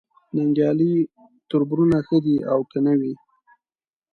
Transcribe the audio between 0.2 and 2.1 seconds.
ننګیالي تربرونه